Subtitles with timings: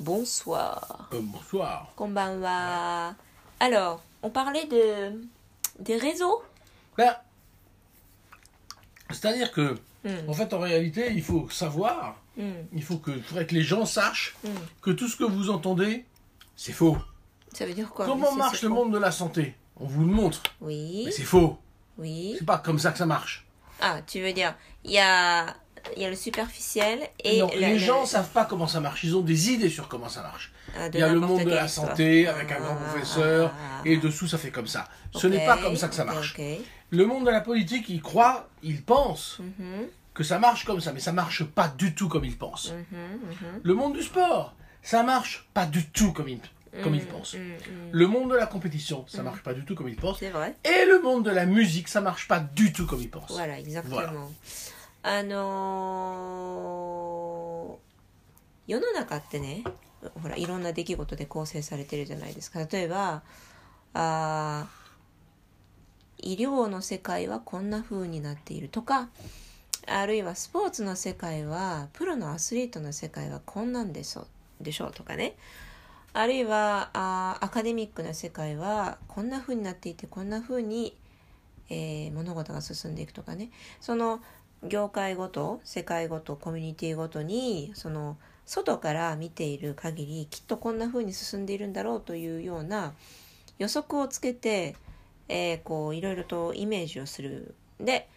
[0.00, 1.08] Bonsoir.
[1.12, 1.92] Euh, bonsoir.
[1.94, 3.14] Konbanwa.
[3.60, 5.20] Alors, on parlait de
[5.78, 6.42] des réseaux.
[6.96, 7.14] Ben,
[9.10, 13.46] C'est-à-dire que, Hmm, en fait, en réalité, il faut savoir, hmm, il faut que, faudrait
[13.46, 14.48] que les gens sachent hmm.
[14.80, 16.06] que tout ce que vous entendez,
[16.56, 16.96] c'est faux.
[17.52, 18.06] Ça veut dire quoi?
[18.06, 19.54] Comment marche le monde de la santé?
[19.76, 21.58] On vous le montre, Oui, mais c'est faux.
[21.98, 22.34] oui.
[22.38, 23.46] C'est pas comme ça que ça marche.
[23.80, 24.54] Ah, tu veux dire,
[24.84, 25.54] il y a,
[25.96, 29.04] il y a le superficiel et Non, les gens savent pas comment ça marche.
[29.04, 30.52] Ils ont des idées sur comment ça marche.
[30.76, 31.88] ah, Il y a le monde de la histoire.
[31.88, 34.88] santé avec un grand Ah, professeur ah, et dessous ça fait comme ça.
[35.14, 36.36] Ce n'est pas comme ça que ça marche.
[36.90, 40.92] Le monde de la politique, il croit, il pense Mhm, que ça marche comme ça,
[40.92, 42.72] mais ça marche pas du tout comme il pense.
[42.72, 46.40] mhm, mhm, Le monde du sport, ça marche pas du tout comme il,
[46.82, 47.36] comme il pense.
[47.92, 50.20] Le monde de la compétition, ça marche pas du tout comme il pense.
[50.20, 50.56] Vrai.
[50.64, 53.30] Et le monde de la musique, ça marche pas du tout comme il pense.
[53.30, 54.30] Voilà, exactement.
[55.02, 59.64] あのー世の中ってね
[60.22, 62.60] ほらいろんな出来事で構成されてるじゃないですか。
[62.70, 63.22] 例えば
[63.94, 64.68] あ
[66.18, 69.08] 医療の世界はこんな風になっているとか
[69.88, 74.28] あるいはスポーツの世界はプロのアスリートの世界はこんなんでしょ
[74.60, 75.34] でしょうとかね。
[76.12, 80.96] あるいはあアカデミックな世界はこんな風になっていてこんな風に、
[81.70, 83.50] えー物事が進んでいくとかね。
[83.80, 84.20] その
[84.62, 92.94] 業界ごと世界ごとコミュニティごとにその外から見ている限りきっとこんな風に進んでいるんだろうというような
[93.58, 94.74] 予測をつけて、
[95.28, 97.54] えーこういろいろとイメージをする。
[97.78, 98.08] で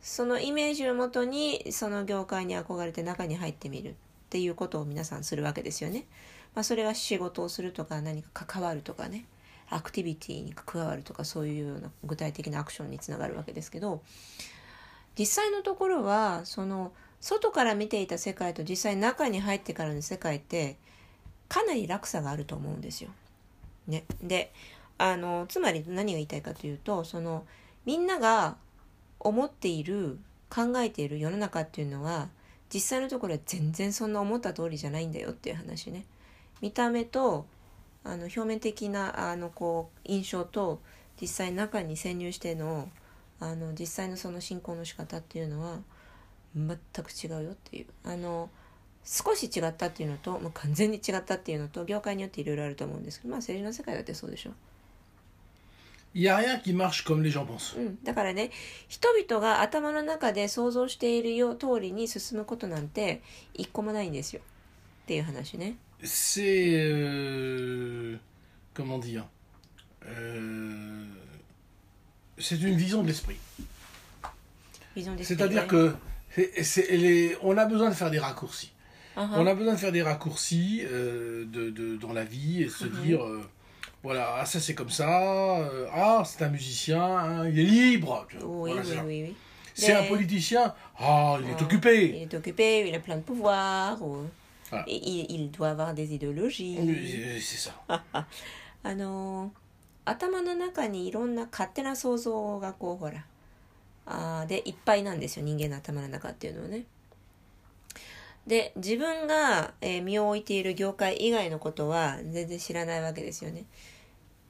[0.00, 3.94] そのイメージをもとにその業界に憧れて中に入ってみるっ
[4.28, 6.06] ていうことを皆さんするわけですよね。
[6.54, 9.26] まあ、それが仕事をするとか何か関わるとかね。
[9.70, 14.02] アクティビティに加わるとかそういうような具体的なアクションにつながるわけですけど。
[15.18, 20.76] 実際のところはその外から見ていた世界と実際中に入ってからの世界って
[21.48, 23.10] かなり落差があると思うんですよ。
[23.86, 24.52] ね、で
[24.98, 27.44] あのつまり何が言いたいかというとその
[27.84, 28.56] みんなが
[29.20, 30.18] 思っている
[30.48, 32.28] 考えている世の中っていうのは
[32.72, 36.04] 実際のところは全然そんな思った通りじゃないんだよっていう話ね。
[36.60, 37.46] 見た目と
[38.04, 40.80] あの表面的なあのこう印象と
[41.20, 42.88] 実際中に潜入しての
[43.40, 45.78] あの実際のその進行の仕方っていうのは
[46.56, 47.86] 全く違うよっていう。
[48.04, 48.50] あの
[49.06, 54.52] 少し違ったっていうのともう完全に違ったっていうのと業界によっていろいろあると思うんですけどまあ政治の世界だってそうでしょ、
[56.14, 57.78] y a rien qui marche comme les gens pensent.
[57.78, 58.50] うん、だからね
[58.88, 63.20] 人々が頭の中で想像しているよ通りに進むことなんて
[63.52, 65.76] 一個もないんですよっていう話ね。
[66.02, 68.18] C'est euh,
[68.74, 69.24] comment dire
[70.06, 71.04] Euh,
[72.38, 73.36] c'est une vision de l'esprit.
[75.22, 75.94] C'est-à-dire que
[76.36, 76.52] c
[76.88, 78.72] est, on a besoin de faire des raccourcis.
[79.16, 79.28] Uh-huh.
[79.34, 82.84] On a besoin de faire des raccourcis euh, de, de, dans la vie et se
[82.84, 83.02] uh-huh.
[83.02, 83.48] dire euh,
[84.02, 88.26] voilà, ah, ça c'est comme ça, euh, ah, c'est un musicien, hein, il est libre.
[89.74, 92.16] C'est un politicien, ah, il est ah, occupé.
[92.16, 93.98] Il est occupé, il a plein de pouvoirs.
[94.86, 96.76] Il, il, doit avoir des idéologies.
[97.40, 97.72] C'est ça.
[98.84, 99.52] ah non.
[100.04, 103.24] 頭の中にいろんな勝手な想像がこうほら
[104.06, 106.84] あでいっぱいなんですよ人間の頭の中っていうのはね。
[108.46, 113.64] で自分が、え身を置いている業界以外のことは全然知らないわけですよね。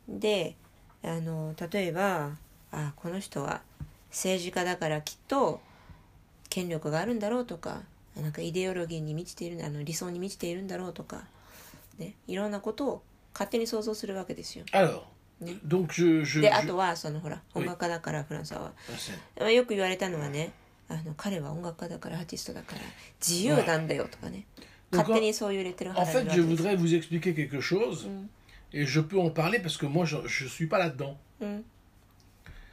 [0.09, 0.57] で
[1.05, 2.33] あの例えば
[2.73, 3.63] あこの人は
[4.11, 5.61] 政治家だからきっと
[6.51, 7.83] 権力があるんだろうとか
[8.17, 11.23] なんかイデオロギーに満ちているあの理想に満ちているんだろうとか、
[11.99, 14.65] ね、いろんなことを勝手に想像するわけですよ。
[14.73, 15.14] Alors, Oui.
[15.66, 16.24] donc je.
[16.24, 17.60] je, で je- あとはそのほら Oui.
[17.62, 20.52] 音楽家だからフランスは、 Ah, c'est- まあよく言われたのはね
[20.90, 22.82] あの彼は音楽家だからアーティストだから
[23.26, 24.46] 自由なんだよとかね
[24.92, 28.28] Donc, 勝手にそういうレッテル En 貼られ fait, るわ je けです voudrais vous expliquer quelque chose, Mm.
[28.74, 31.16] et je peux en parler parce que moi, je ne suis pas là-dedans.
[31.42, 31.64] うん。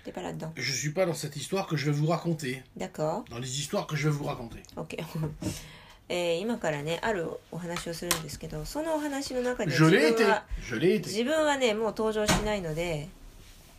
[0.04, 0.52] でパラドン。
[0.56, 3.86] Je suis pas dans cette histoire que je vais vous raconter, D'accord dans les histoires
[3.86, 4.62] que je vais vous raconter.
[4.76, 4.96] OK
[6.13, 9.91] えー今からねあるお話をするんですけどそのお話の中で自分
[10.29, 13.07] は.自分はねもう登場しないので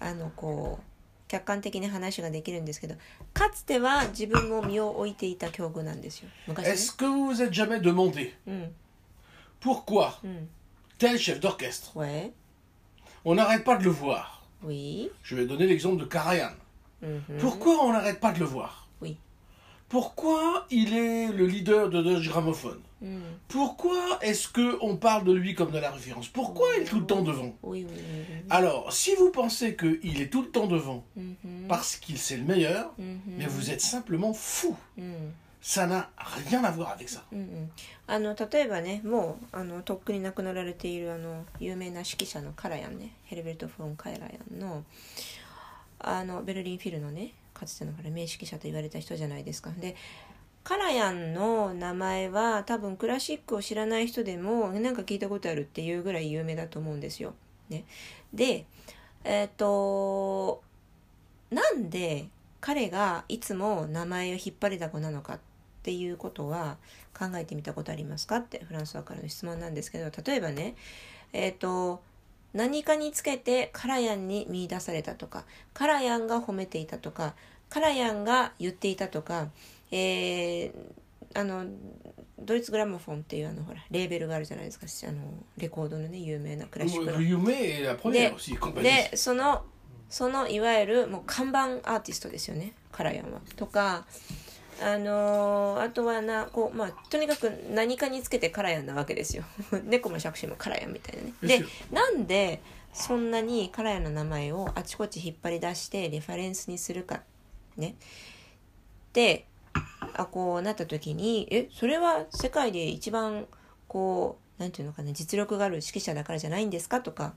[0.00, 0.84] あのこう
[1.29, 2.94] 客観的に話ができるんですけど
[3.34, 8.73] かつては自分も身を置いていた境遇なんですよ昔ね Est-ce que vous vous êtes jamais demandé うん
[9.61, 10.49] pourquoi うん
[10.99, 12.32] tel chef d'orchestre, ouais
[13.25, 16.52] on n'arrête pas de le voir oui Je vais donner l'exemple de Karajan.
[17.02, 18.81] うんうん Pourquoi on n'arrête pas de le voir.
[19.92, 25.31] Pourquoi il est le leader de Deutsche Grammophon うん Pourquoi est-ce que on parle de
[25.31, 28.25] lui comme de la référence Pourquoi il est tout le temps devant oui oui oui,
[28.30, 28.36] oui.
[28.50, 31.68] Alors, si vous pensez qu'il est tout le temps devant Mhm.
[31.69, 33.19] parce qu'il c'est le meilleur, Mhm.
[33.38, 34.75] mais vous êtes simplement fou.
[34.98, 36.09] うん Ça n'a
[36.50, 37.24] rien à voir avec ça.
[37.31, 37.71] うんうん、
[38.07, 44.83] あの例えばねもうあのとっくに亡くなられているあの有名な指揮者のカラヤンねヘルベルト・フォン・カラヤンの
[46.00, 47.31] あのベルリンフィルのね
[47.62, 49.70] かつてのほら名指揮者と言われた人じゃないですか。
[49.70, 49.94] で
[50.64, 57.35] カラヤンの名前は多分クラシックを知らない人でもなんか聞いたことあるっていうぐらい有名だと思うんですよ。
[57.69, 57.85] ね、
[58.32, 58.67] で
[59.25, 60.62] えっ、と
[61.50, 62.29] なんで
[62.61, 65.41] 彼がいつも名前を引っ張りだこなのかっ
[65.82, 66.76] ていうことは
[67.17, 70.76] 考えてみたことありますかってフランスワからの質問なんですけど例えばね
[71.32, 72.03] えっ、と
[72.52, 77.34] 何かにつけてカラヤンに見出されたとかカラヤンが褒めていたとか
[77.69, 79.49] カラヤンが言っていたとか、
[79.90, 80.72] えー
[81.34, 81.64] あの
[82.38, 85.20] ドイツグラモフォンっていうあのほらレーベルがあるじゃないですかあの
[85.56, 87.12] レコードのね有名なクラシックの。
[88.58, 88.82] Compagnie.
[88.82, 89.64] でその
[90.10, 91.60] そのいわゆるもう看板
[91.90, 93.40] アーティストですよねカラヤンは。
[93.56, 94.05] とか
[94.82, 99.44] あのーあとはなこうまあとにかく何かにつけてカラヤンなわけですよ
[99.84, 101.32] 猫も杓子もカラヤンみたいなね。
[101.43, 102.61] でなんで
[102.93, 107.23] そんなにカラヤンの名前をあちこち引っ張り出してレファレンスにするか
[107.76, 107.96] ね。
[109.12, 109.46] で
[110.14, 113.46] あこうなった時にえそれは世界で一番
[113.88, 117.34] こうなんていうのかな実力がある指揮者だからじゃないんですかとか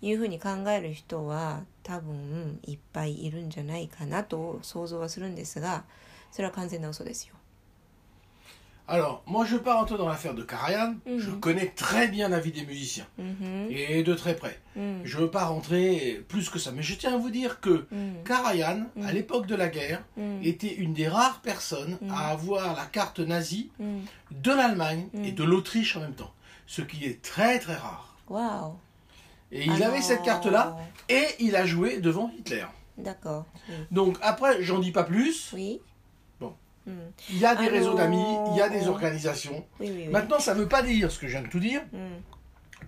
[0.00, 5.84] いうふうに考える人は多分いっぱいいるんじゃないかなと想像はするんですが
[6.31, 7.35] それは完全な嘘ですよ。
[8.85, 11.17] Alors, moi je ne veux pas rentrer dans l'affaire de Karajan, Mhm.
[11.17, 14.59] je connais très bien la vie des musiciens, うんふん et de très près.
[14.75, 17.61] うん Je ne veux pas rentrer plus que ça, mais je tiens à vous dire
[17.61, 22.11] que うん、 Karajan, à l'époque de la guerre, うん、 était une des rares personnes Mhm.
[22.11, 25.35] à avoir la carte nazie うん、 de l'Allemagne et Mhm.
[25.35, 26.33] de l'Autriche en même temps,
[26.67, 28.17] ce qui est très très rare.
[28.27, 28.73] わ
[29.53, 30.75] Et il avait cette carte-là,
[31.07, 32.65] et il a joué devant Hitler.
[32.99, 35.79] だから、うん、 Donc après, j'en dis pas plus, oui
[36.87, 36.91] Bon.
[36.91, 38.21] うん、 il y a des Alors- réseaux d'amis,
[38.51, 39.65] il y a des organisations.
[39.79, 41.59] oui oui oui Maintenant, ça ne veut pas dire, ce que je viens de tout
[41.59, 42.23] dire, うん、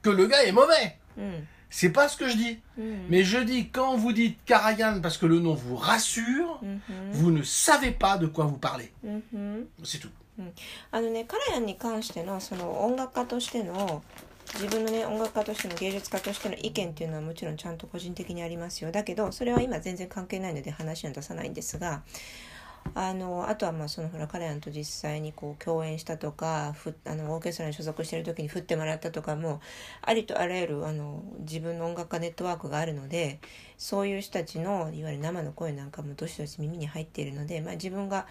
[0.01, 0.97] que le gars est mauvais.
[1.17, 2.59] うん、 C'est pas ce que je dis.
[2.77, 7.11] うん、 Mais je dis, quand vous dites Karajan parce que le nom vous rassure, うんふん
[7.13, 8.91] vous ne savez pas de quoi vous parlez.
[9.03, 10.09] うんふん C'est tout.
[10.91, 14.03] あのねカラヤンに関してのその音楽家としての
[14.55, 22.01] 自分のね音楽家としての芸術家としての意見っていうのはもちろんちゃんと個人的にありますよだけどそれは今全然関係ないので話には出さないんですが
[22.94, 29.60] あのあとはまあそのほらカラヤンと実際にこう共演したとかふあのオーケストラに所属してる時に振ってもらったとかも
[30.02, 33.40] ありとあらゆるあの自分の音楽家ネットワークがあるので
[33.78, 38.26] そういう人たちのいわゆる生の声なんかもどしどし耳に入っているので、まあ、自分が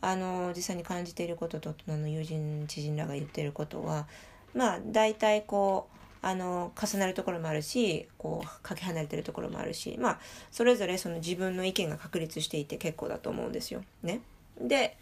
[0.00, 4.06] あの実際に感じていることとあの友人知人らが言っていることは
[4.54, 10.20] まあ大体こうあの重なるところもあるしこうかけ離れてるところもあるしまあ
[10.50, 13.82] それぞれその自分の意見が確立していて結構だと思うんですよ。
[14.02, 14.20] ね、
[14.60, 14.96] で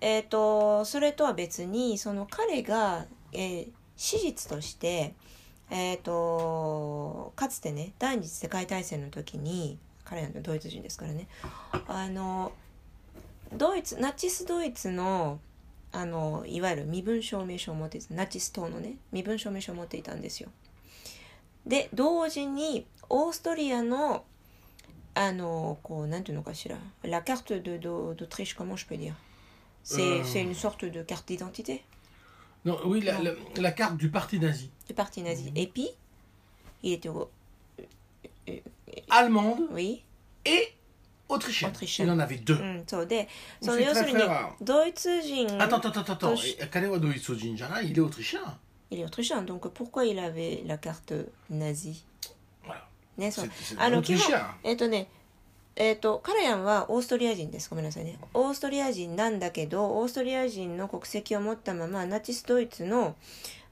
[0.00, 3.68] えっ、とそれとは別にその彼が、えー
[3.98, 5.12] 史実として
[5.70, 11.26] えっ、とかつてね第二次世界大戦の時に彼らのドイツ人ですからね
[11.88, 12.52] あの
[13.52, 15.40] ドイツナチスドイツの
[15.91, 20.49] あのいわゆる身分証明書を持っていたナチス党のね身分証明書を持っていたんですよ。
[21.65, 24.25] で同時にオーストリアの
[25.15, 29.13] あのこうなんていうのかしら La carte de de- d'Autriche comment je peux dire
[29.83, 30.23] c'est Euh.
[30.23, 31.83] c'est une sorte de carte d'identité
[32.65, 33.23] Non, oui, la, Non.
[33.55, 34.71] la- la carte du parti nazi.
[34.87, 35.51] du parti nazi.
[35.55, 35.89] Et puis
[36.81, 37.29] il était au-
[39.09, 40.03] Allemande oui
[40.45, 40.73] et
[41.28, 41.70] オトリシャン。
[42.96, 43.06] オ。
[43.06, 43.28] で、
[43.60, 44.18] その要するに、
[44.60, 45.62] ドイツ人。
[45.62, 46.28] あ、たたたたた。
[46.70, 47.92] 彼はドイツ人じゃない。
[47.92, 48.52] イオトリシャン。
[48.90, 49.46] イオトリシャン。
[49.46, 50.14] donc、pourquoi
[53.18, 53.50] ね、そう。
[53.76, 55.08] あの、基本、えっとね、
[55.76, 57.68] えっと、カレヤンはオーストリア人です。
[57.68, 58.18] ごめんなさいね。
[58.32, 63.16] オーストリア人なんだけど、オーストリア人の国籍を持ったまま、ナチスドイツの、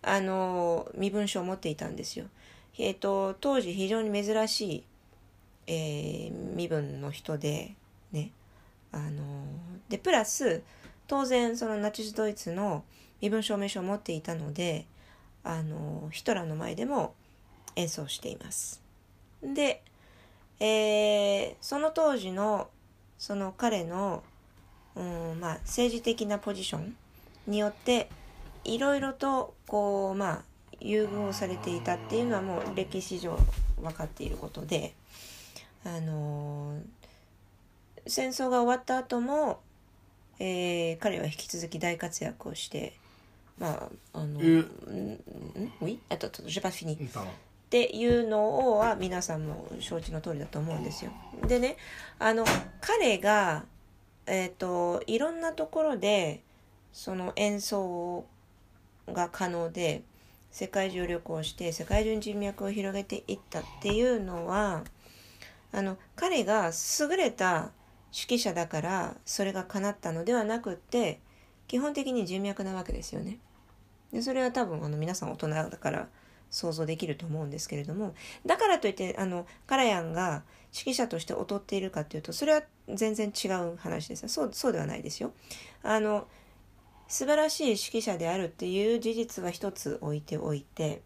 [0.02, 2.26] あの、身分証を持っていたんですよ。
[2.78, 4.84] えっと、当時非常に珍しい。
[5.66, 7.74] えー身分の人で
[8.12, 8.30] ね
[8.92, 9.44] あの
[9.88, 10.62] でプラス
[11.06, 12.84] 当然そのナチスドイツの
[13.20, 14.86] 身分証明書を持っていたので
[15.44, 17.14] あのヒトラーの前でも
[17.76, 18.82] 演奏しています。
[19.42, 19.82] で
[20.60, 22.68] えーその当時の
[23.18, 24.22] その彼の、
[24.94, 26.94] うんまあ、政治的なポジション
[27.46, 28.08] によって
[28.64, 30.42] いろいろとこうまあ
[30.80, 33.38] 優遇をされていたっていうのはもう歴史上
[33.80, 34.94] 分かっていることで。
[35.86, 36.80] あのー
[38.08, 39.60] 戦争が終わった後も、
[40.38, 42.92] えー彼は引き続き大活躍をして
[43.58, 45.20] まああの、えんん
[45.80, 45.98] Oui?
[46.08, 46.96] Attends, attends, j'ai pas fini.
[46.96, 47.24] Pardon.
[47.66, 51.10] っていうのは皆さんも承知の通りだと思うんですよ。
[51.48, 51.76] でね
[52.20, 52.44] あの
[52.80, 53.64] 彼が
[54.26, 56.42] えっ、といろんなところで
[56.92, 58.24] その演奏
[59.08, 60.02] が可能で
[60.50, 64.84] 世界中旅行して世界中に人脈を広げていったっていうのは
[65.72, 66.70] あの彼が
[67.00, 67.72] 優れた
[68.12, 71.20] 指揮者だからそれが叶ったのではなくって
[71.68, 73.38] 基本的に人脈なわけですよね。
[74.12, 76.08] でそれは多分あの皆さん大人だから
[76.50, 78.14] 想像できると思うんですけれども
[78.46, 85.32] だからといってあのカラヤンが指揮者として劣っているかというとそれは全然違う話ですそうそうではないですよ。
[85.82, 86.26] あの
[87.08, 91.02] 素晴らしい指揮者であるっていう事実は一つ置いておいて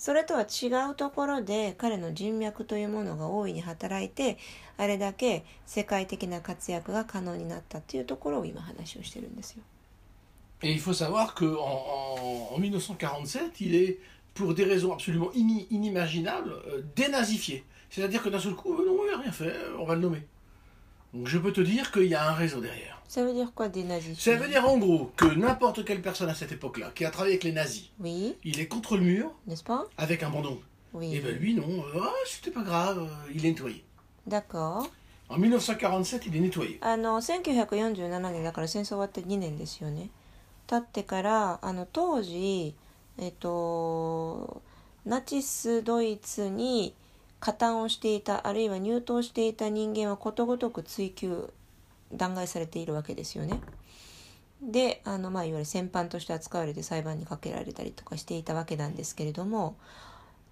[0.00, 4.38] それとは違うところで彼の人脈というものが大いに働いて
[4.78, 9.62] あれだけ世界的な活躍が可能になったっていうところを今話をしてるんですよ。
[10.62, 13.98] Et il faut savoir qu'en en, en 1947, il est,
[14.34, 17.64] pour des raisons absolument ini- inimaginables, euh, dénazifié.
[17.90, 20.26] C'est-à-dire que d'un seul coup, euh, non, il n'a rien fait, on va le nommer.
[21.14, 22.99] Donc je peux te dire qu'il y a un réseau derrière.
[23.10, 26.28] Ça veut dire quoi des nazis Ça veut dire en gros que n'importe quelle personne
[26.28, 29.32] à cette époque-là, qui a travaillé avec les nazis, Oui, il est contre le mur
[29.48, 30.60] n'est-ce pas avec un bandon.
[30.92, 31.16] Oui.
[31.16, 33.82] Et ben lui, non, euh, ah, c'était pas grave, euh, il est nettoyé.
[34.28, 34.86] D'accord.
[35.28, 36.78] En 1947, il est nettoyé.
[36.82, 40.10] あの1947年だから戦争終わって2年ですよね
[40.68, 42.76] 経ってからあの当時
[43.18, 44.62] えっと
[45.04, 46.94] ナチスドイツに
[47.40, 51.50] 加担をしていたあるいは入党していた人間はことごとく追及
[52.12, 53.60] 弾劾されているわけですよね。
[54.62, 59.76] であの、まあ、いわゆる戦犯として扱われて裁判にかけられたりとかしていたわけなんですけれども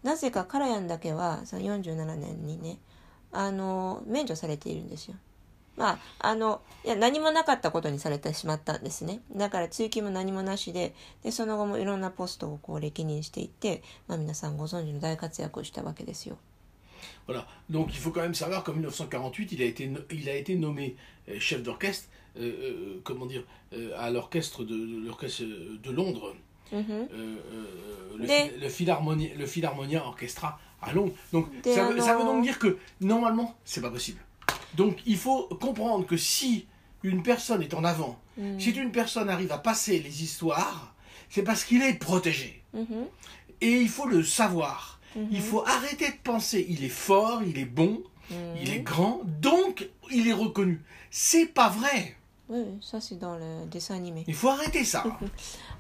[0.03, 2.79] なぜかカラヤンだけはその47年にね
[3.33, 5.17] あの免除されているんですよ。
[5.77, 9.21] まあ、あの、いや、何もなかったことにされてしまったんですね。
[9.33, 16.37] だから追及も何もなしで、で、その後もいろんなポストをこう歴任していって、まあ皆さんご存知の大活躍をしたわけですよ。
[17.27, 17.47] Voilà.
[17.69, 20.97] Donc il faut quand même savoir qu'en 1948, il a été, il a été nommé
[21.29, 23.43] euh, chef d'orchestre, euh, euh, comment dire,
[23.97, 26.35] à l'orchestre de, l'orchestre de Londres,
[26.73, 28.69] le, le,
[29.47, 31.13] Philharmonia, Orchestra à Londres.
[31.33, 34.21] Donc ça veut, donc dire que normalement, c'est pas possible.
[34.77, 36.67] Donc il faut comprendre que si
[37.03, 38.19] une personne est en avant,
[38.59, 40.95] si une personne arrive à passer les histoires,
[41.29, 42.63] c'est parce qu'il est protégé.
[43.61, 44.98] Et il faut le savoir.
[45.16, 48.02] Il faut arrêter de penser il est fort, il est bon,
[48.60, 50.82] il est grand, donc il est reconnu.
[51.12, 52.16] C'est pas vrai.
[52.50, 54.26] Oui, oui, ça c'est dans le dessin animé.
[54.28, 55.04] Il faut arrêter ça.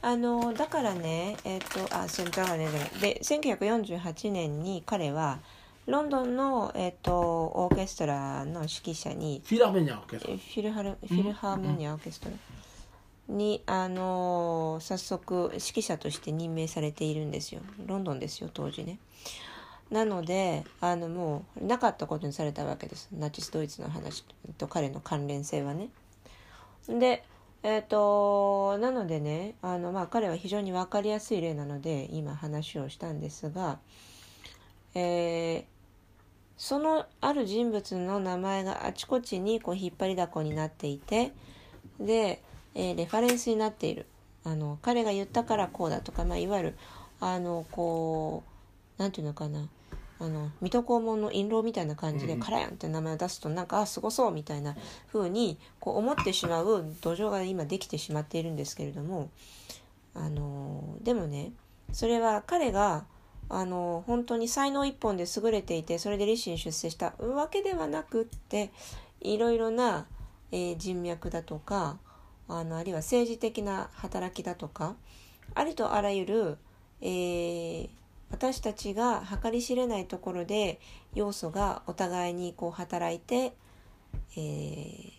[0.01, 5.39] あの、だからね、えっ、と、あ、そうだからね、だからで、1948年に彼は、
[5.87, 10.33] ロンドンの、えっ、と、オーケストラの指揮者に、 Philharmonia Orchestra.
[10.33, 12.35] えフィルハルフィルハーモニアオーケストラ
[13.28, 17.60] に、あの早速指揮者として任命されているんですよ。
[17.86, 18.98] ロンドンですよ当時ね。
[19.90, 23.08] なのであのもうなかったことにされたわけです。
[23.12, 24.24] ナチスドイツの話
[24.58, 25.90] と彼の関連性はね。
[26.88, 27.24] で
[27.62, 33.78] えっ、となのでねあのまあ彼は非常に分かりやすい例なので今話をしたんですが
[34.94, 35.78] えー
[36.58, 41.32] そのある人物の名前があちこちにこう引っ張りだこになっていて
[42.00, 42.42] で、
[42.74, 44.06] えーレファレンスになっている。
[44.44, 46.78] あの彼が言ったからこうだとか、まあ、いわゆる
[47.20, 48.44] あのこ
[48.98, 49.68] うなんていうのかな。
[50.20, 54.76] あの水戸黄門の印籠みたいな感じで「うんカラヤン」って名前を出すとなんかあすごそうみたいな
[55.12, 59.30] 風にこう思ってしまう土壌が今できてしまっているんですけれども
[60.14, 61.52] あのでもね
[61.92, 63.04] それは彼が
[63.48, 68.72] あの本当に才能一本で優れていてそれで立身出世したわけではなくって
[69.20, 70.06] いろいろな、
[70.50, 71.98] えー人脈だとか
[72.48, 74.96] あのあるいは政治的な働きだとか
[75.54, 76.58] ありとあらゆる、
[77.00, 77.88] えー
[78.30, 80.80] 私たちが計り知れないところで
[81.14, 83.54] 要素がお互いにこう働いて、
[84.36, 85.18] えー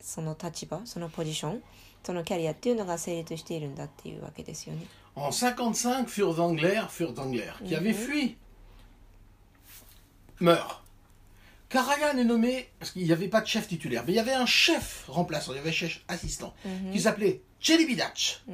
[0.00, 1.62] その立場そのポジション
[2.04, 4.86] そのキャリアっていうのが成立しているんだっていうわけですよね。
[5.16, 8.36] En 55, Fur d'Angler, Fur d'Angler, qui avait fui,
[10.38, 10.85] meurt.
[11.68, 14.32] Karajan est nommé, parce qu'il n'y avait pas de chef titulaire, mais il y avait
[14.32, 16.92] un chef remplaçant, il y avait un chef assistant, mhm.
[16.92, 18.42] qui s'appelait Celibidac.
[18.46, 18.52] Mm.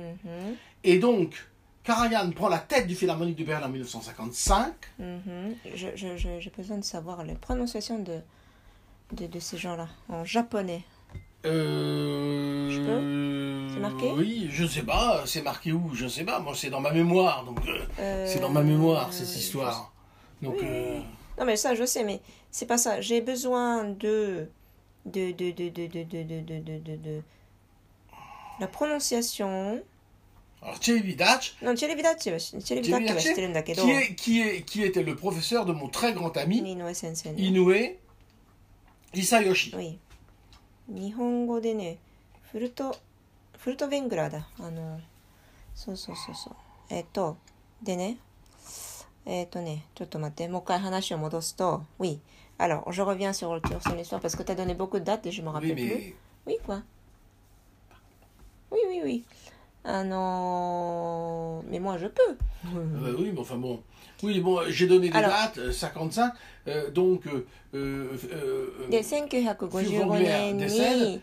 [0.85, 1.35] Et donc,
[1.85, 4.73] Karajan prend la tête du Philharmonique de Berlin en 1955.
[4.99, 5.05] Mm.
[5.75, 8.21] J'ai besoin de savoir les prononciations de,
[9.13, 10.83] de, ces gens-là, en japonais.
[11.45, 12.71] Euh...
[12.71, 15.25] Je peux C'est marqué Oui, je ne sais pas.
[15.27, 16.39] C'est marqué où Je ne sais pas.
[16.39, 17.45] Moi, c'est dans ma mémoire.
[17.45, 17.59] Donc,
[17.99, 19.93] euh, c'est dans ma mémoire, cette euh, histoire.
[20.41, 20.57] Donc.
[21.42, 22.20] Non mais ça je sais, mais
[22.52, 23.00] c'est pas ça.
[23.02, 24.50] J'ai besoin de
[25.06, 27.22] de de de de de de de de de, de, de-
[28.60, 29.82] la prononciation.
[30.62, 32.84] alors Celibidac, Non, Celibidachi は知知っ
[33.36, 37.32] てるんだけど qui, est, qui, est, qui était le professeur de mon très grand ami, Inoue sensei
[37.32, 37.96] の Inoue
[39.14, 39.74] Isayoshi.
[39.76, 40.00] Oui.
[40.90, 41.98] 日本語でね
[42.52, 42.96] フルト
[43.60, 45.00] フルトベングラーだあの
[45.76, 46.56] そうそうそうそう
[46.90, 47.38] えっと
[47.84, 48.18] でね
[49.26, 52.20] えっとねちょっと待ってもう一回話を戻すと Oui
[52.60, 55.32] alors je reviens sur son histoire parce que tu as donné beaucoup de dates et
[55.32, 56.16] je me Oui, rappelle plus mais
[56.48, 56.82] Oui, quoi
[58.72, 59.24] Oui, oui, oui.
[59.84, 62.36] Ah non, mais moi je peux.
[62.66, 63.82] Ah bah oui, mais enfin bon.
[64.24, 66.34] Oui, bon, j'ai donné des Alors- dates, euh, 55,
[66.68, 67.46] euh, donc euh,
[67.76, 70.64] euh, euh, で、 euh, 1955年に、
[71.16, 71.22] il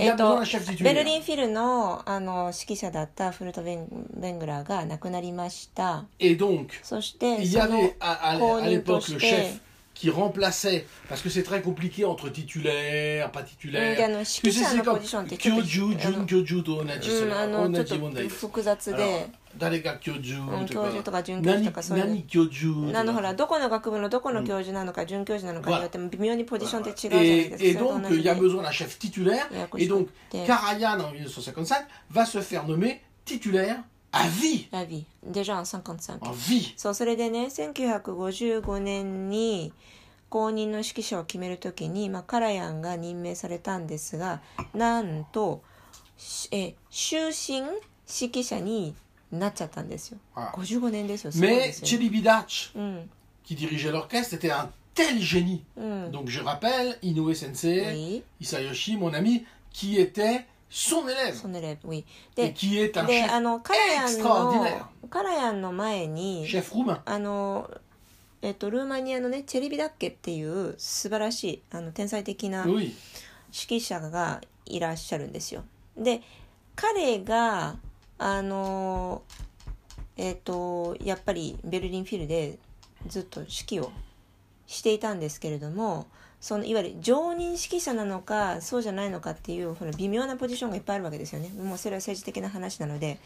[0.00, 0.40] えっと
[0.80, 6.04] ベル.リンフィルのあの指揮者だったフルトベン・ベングラーが亡くなりました。
[6.82, 9.60] そして、その à 認として
[10.00, 14.08] qui remplaçait, parce que c'est très compliqué entre titulaire, pas titulaire.
[14.08, 14.98] の指 Tu 揮 sais, 者 c'est comme
[15.36, 18.28] Kyoju, Jun Kyoju っ Onaji Mondai.
[19.56, 27.64] 誰が教授うんと教授とかか准教授とかそういう何教授あのほらどこの学部のどこの教授なのか准教授なのかによっても微妙にポジションって違うじゃないですか。
[27.64, 29.46] Et, et それと donc, 同じ il y a で besoin d'un chef titulaire.
[29.52, 34.68] Et く donc, て Karajan, en 1955, va se faire nommer titulaire à vie.
[34.70, 36.74] ラビデジャン55 En vie.
[36.76, 39.72] そうそれでね1955年に
[40.28, 44.40] 公認の指揮者を決めるときに、まあ、カラヤンが任命されたんですが
[44.74, 45.62] なんと
[46.16, 47.62] しえ終身
[48.08, 48.94] 指揮者に
[49.32, 53.10] なっちゃったんですよあ55年ですよすごいで Mais すよ、Chelibidache, うん、
[53.44, 55.62] qui dirigeait l'orchestre, était un tel génie.
[55.76, 61.34] うん、Donc, je rappelle, Inoue Sensei, いい Isayoshi, mon ami, qui était son élève.
[61.34, 62.04] そのレウィ Et
[62.36, 64.78] で qui est un で chef, あのカラヤン extraordinaire.
[65.02, 67.00] のカラヤンの前に chef roumain.
[67.04, 67.68] あの
[68.42, 72.92] えっとルーマニアのねチェリビダッケっていう素晴らしいあの天才的な Oui.
[73.52, 75.64] 指揮者がいらっしゃるんですよ。
[75.96, 76.22] で
[76.76, 77.76] 彼が
[78.22, 79.22] あの
[80.18, 82.58] えっ、とやっぱりベルリンフィルで
[83.06, 83.90] ずっと指揮を
[84.66, 86.06] していたんですけれども
[86.38, 91.48] そのいわゆる常任指揮者なのかそうじゃないのかっていうほら微妙なポジションがいっぱいあるわけですよね。
[91.48, 93.18] もうそれは政治的な話なので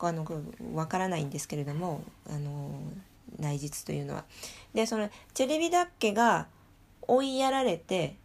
[0.00, 0.26] あの
[0.74, 2.72] わからないんですけれどもあの
[3.38, 4.24] 内実というのは。
[4.74, 6.48] でそのチェレビダッケが
[7.02, 8.16] 追いやられて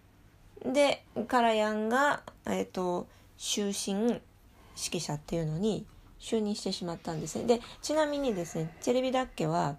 [0.66, 4.20] でカラヤンが、えっと終身指
[4.76, 5.86] 揮者っていうのに
[6.20, 9.78] 就任してしまったんですねでちなみにですねチェレビダッケは、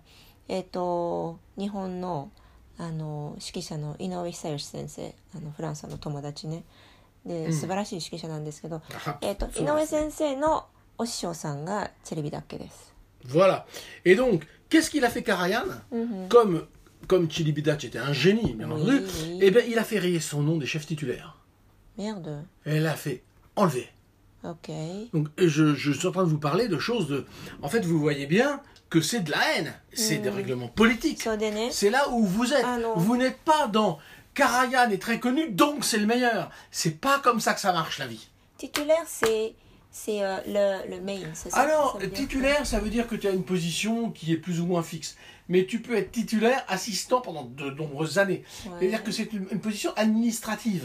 [0.49, 2.31] えっと日本の
[2.79, 6.63] あの指揮者の井上久義先生あのフランスの友達ね
[7.27, 12.95] でうん素晴らしい指揮者なんですけど、Ah, えっとそう井上先生のお師匠さんがチェレビダッケです。
[13.27, 13.65] Voilà.
[14.05, 15.65] Et donc, qu'est-ce qu'il a fait Karajan
[16.29, 16.67] Comme,
[17.09, 19.39] comme Chilibidache était un génie, bien Oui, entendu, oui.
[19.43, 21.37] eh bien, il a fait rayer son nom des chefs titulaires.
[21.97, 22.45] Merde.
[22.65, 23.23] Et l'a fait
[23.57, 23.89] enlever.
[24.45, 24.71] Ok.
[25.13, 27.27] Donc, je, suis en train de vous parler de choses de.
[27.63, 30.35] En fait, vous voyez bien que c'est de la haine, c'est des hmm.
[30.35, 31.29] règlements politiques.
[31.71, 32.65] C'est là où vous êtes.
[32.65, 33.99] Ah, vous n'êtes pas dans
[34.35, 36.51] Karajan est très connu, donc c'est le meilleur.
[36.71, 38.29] C'est pas comme ça que ça marche la vie.
[38.57, 39.55] Titulaire, c'est
[39.91, 43.33] c'est euh, le, le main, c'est ça Alors, titulaire, ça veut dire que tu as
[43.33, 45.17] une position qui est plus ou moins fixe.
[45.49, 48.45] Mais tu peux être titulaire, assistant pendant de nombreuses années.
[48.79, 50.85] C'est-à-dire que c'est une, position administrative.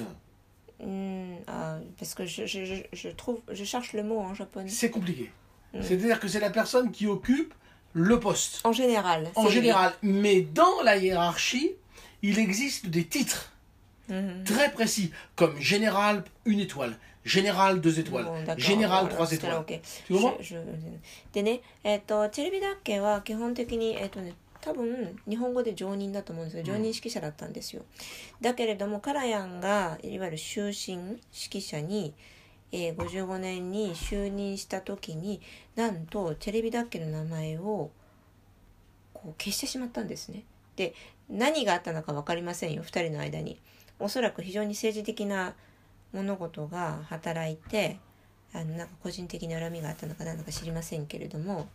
[0.80, 4.68] Hmm, ah, parce que je, je, je, je trouve je cherche le mot en japonais.
[4.68, 5.30] C'est compliqué.
[5.82, 7.52] C'est-à-dire que c'est la personne qui occupe
[7.92, 8.60] le poste.
[8.64, 9.28] En général.
[9.34, 9.54] En c'est lui.
[9.56, 9.92] général.
[10.02, 11.72] Mais dans la hiérarchie,
[12.22, 13.52] il existe des titres
[14.08, 14.44] Mhm.
[14.44, 18.58] très précis, comme général, une étoile, général, deux étoiles, Bon, d'accord.
[18.64, 19.78] général, Voilà, trois c'est là, étoiles.
[19.78, 19.80] ok.
[20.06, 24.32] Tu comprends je- je-でね、えっ、と、テレビダッケは基本的に、えっ、とね、
[24.63, 27.83] 多分日本語で常任だと思うんですけど、常任指揮者だったんですよ。
[28.39, 32.13] だけれども、カラヤンが、いわゆる終身指揮者に、
[32.71, 35.41] えー55年に就任した時に、
[35.75, 37.91] なんとテレビダッケの名前を
[39.13, 40.45] こう消してしまったんですね。
[40.77, 40.93] で、
[41.29, 43.59] 何があったのか分かりませんよ、2人の間に。
[43.99, 45.55] おそらく非常に政治的な
[46.13, 47.99] 物事が働いて
[48.53, 51.67] あのなんか個人的な恨みがあったのか何だか知りませんけれども、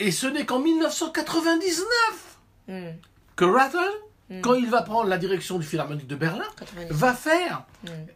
[0.00, 2.36] Et ce n'est qu'en 1999
[2.68, 2.98] うん、
[3.36, 3.78] que Rattle,
[4.42, 8.08] quand il va prendre la direction du Philharmonique de Berlin, 99 va faire, うん、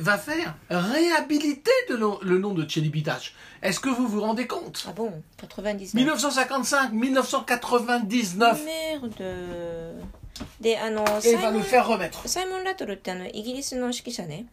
[0.00, 3.34] va faire réhabiliter de lo- le nom de Tchelibitache.
[3.62, 11.60] Est-ce que vous vous rendez compte あボン99 1955, 1999, メールでであの et サ va イモ le
[11.60, 12.26] ン faire remettre.
[12.28, 14.46] サイモン・ラトルってあのイギリスの指揮者ね、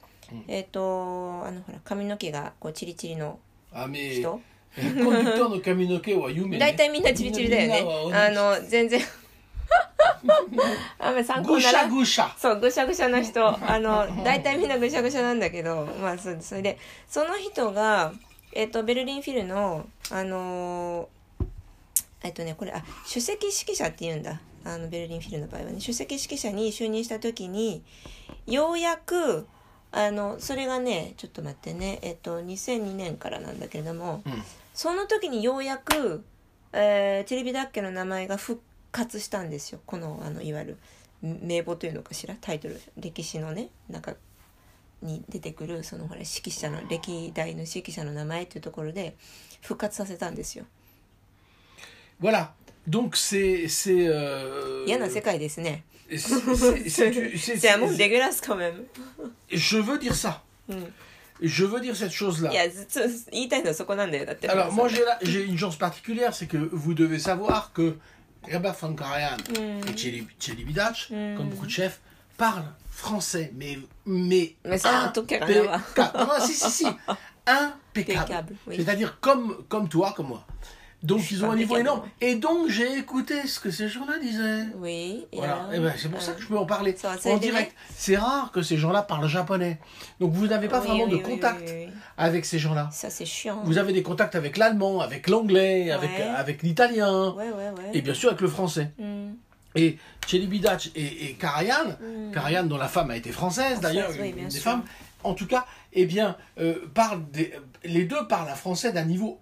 [0.47, 3.39] えっ、とあのほら髪の毛がこうチリチリの
[4.76, 6.58] Ah mais 人 conducteur no Kaminoke wa yume.
[6.58, 8.14] 大体みんなチリチリだよね。
[8.14, 9.00] あの全然。
[10.98, 12.38] あんまり参考になら Gusha Gusha.
[12.38, 13.48] そうぐしゃぐしゃな人。
[13.48, 15.86] あの大体みんなぐしゃぐしゃなんだけど。
[16.00, 16.78] まあそうそれで。
[17.08, 18.12] その人が、
[18.52, 21.46] えっとベルリンフィルのあのー
[22.22, 24.40] えっとねこれあ首席指揮者って言うんだ。
[24.64, 25.78] あのベルリンフィルの場合はね。
[25.80, 27.82] 首席指揮者に就任した時に
[28.46, 29.46] ようやく
[29.90, 31.98] あのそれがねちょっと待ってね。
[32.02, 34.42] えっと2002年からなんだけれども、うん
[34.80, 36.24] その時にようやく、
[36.72, 40.78] えーテレビだっけの名前が復活したんですよこのあのいわゆる
[41.20, 44.14] 名簿というのかしらタイトル歴史のねなんか
[45.02, 49.16] に出てくるそのほら指揮者の歴代の指揮者の名前っていうところで
[49.60, 50.64] 復活させたんですよ
[52.18, 52.48] Voilà.
[52.88, 58.88] Donc c'est c'est euh, 嫌な世界ですね c'est- ラスカメム
[59.50, 60.40] je veux dire ça.
[60.70, 60.90] Mm.
[61.42, 62.50] Je veux dire cette chose-là.
[62.52, 63.00] いやずっと
[63.32, 67.96] 言いたいのはそこなんだよだって Alors moi j'ai la- j'ai une chance particulière, c'est que vous devez savoir que
[68.50, 72.00] Rabah Fankarayan et Cheli Cheli Bidach, comme beaucoup de chefs,
[72.36, 75.74] parlent français, mais mais Mais ça, en tout cas, rien à voir.
[75.76, 76.18] impeccable.
[76.18, 76.86] Non, non, si si si,
[77.46, 78.18] impeccable.
[78.20, 78.76] Impeccable, oui.
[78.76, 80.46] C'est-à-dire comme comme toi, comme moi.
[81.02, 82.02] Donc ils ont un niveau énorme.
[82.20, 84.66] Et donc j'ai écouté ce que ces gens-là disaient.
[84.76, 85.24] Oui.
[85.32, 87.74] et Voilà, et ben, c'est pour ça euh, que je peux en parler en direct.
[87.96, 89.78] C'est rare que ces gens-là parlent japonais.
[90.20, 91.72] Donc vous n'avez pas oui, vraiment oui, de oui, contact
[92.18, 92.90] avec ces gens-là.
[92.92, 93.62] Ça, c'est chiant.
[93.64, 96.22] Vous avez des contacts avec l'allemand, avec l'anglais, avec, Ouais.
[96.36, 97.90] avec l'italien, Ouais, ouais, ouais.
[97.94, 98.90] et bien sûr avec le français.
[98.98, 99.30] Mm.
[99.76, 101.96] Et Chelibidach et, et Karajan,
[102.34, 104.62] Karajan dont la femme a été française d'ailleurs, une des sûr.
[104.62, 104.82] femmes,
[105.22, 107.52] en tout cas, eh bien, euh, parlent des-
[107.84, 109.38] les deux parlent un français d'un niveau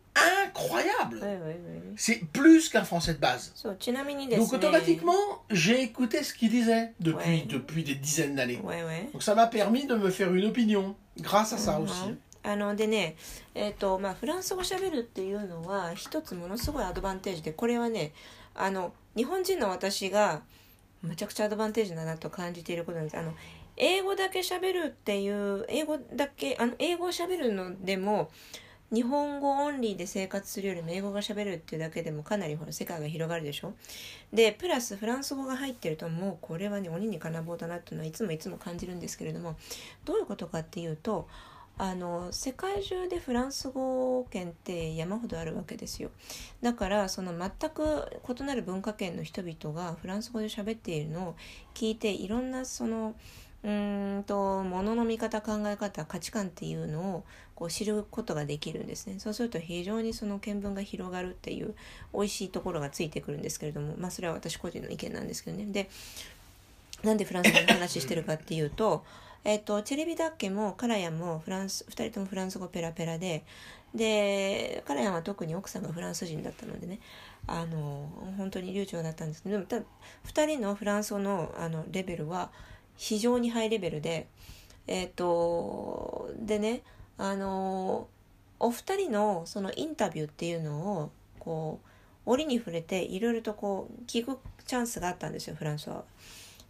[0.53, 1.21] incroyable.
[1.21, 1.59] はいはいはい。
[1.97, 3.53] C'est plus qu'un français de base.
[3.55, 4.59] そう、ちなみにですね。
[4.59, 5.13] Donc automatiquement,
[5.51, 7.47] j'ai écouté ce qu'il disait depuis, Ouais.
[7.49, 8.61] depuis des dizaines d'années.
[9.13, 12.17] Donc ça m'a permis de me faire une opinion grâce à ça aussi.
[12.45, 13.17] あのでね、
[13.55, 18.13] えっとまあ、フランス語しゃべるっていうのは一つものすごいアドバンテージでこれはね
[18.55, 20.43] あの日本人の私が
[21.03, 23.35] むちゃくちゃアドバンテージだなと感じていることなんですあの
[23.77, 28.31] 英語だけしゃべるっていう英語だけあの英語をしゃべるのでも
[28.93, 33.75] 日本語オンリーで生活するよりも英語がしゃべるっていうだけでもかなりほら世界が広がるでしょ？
[34.33, 39.57] でプラスフランス語が入ってるともうこれはね鬼に金棒だなっていうのはいつもいつも感じるんですけれども
[40.05, 41.29] どういうことかっていうと
[41.77, 46.11] あの世界中でフランス語圏って山ほどあるわけですよ。
[46.61, 51.37] だからその全く異なる文化圏の人々がフランス語で喋っているのを
[51.75, 53.15] 聞いていろんなその
[53.63, 57.25] うんと物の見方考え方価値観っていうのを
[57.59, 59.17] こう知ることができるんですね。
[59.19, 61.75] そうすると非常にその見聞が広がるっていう
[62.15, 65.67] 美味しいところがついてくるんですけれどもまあそれは私個人の意見なんですけどね。
[65.67, 65.91] で
[67.03, 69.05] なんでフランス語の話してるかっていうと
[69.45, 73.45] えっと、チェレビダッケもカラヤンもフランス2人ともフランス語ペラペラで
[73.95, 77.01] でカラヤンは特に奥さんがフランス人だったのでね
[77.47, 82.51] あの本当に流暢だったんですけどでもた2人のフランス語のあのレベルは
[82.97, 84.27] 非常にハイレベルで
[84.87, 86.83] えっとでね
[87.19, 88.09] あの
[88.61, 91.81] お二人のそのインタビューっていうのをこ
[92.27, 96.05] う折に触れていろいろとこう聞くチャンスがあったんですよフランスは。